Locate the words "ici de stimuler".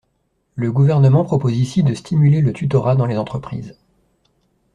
1.55-2.41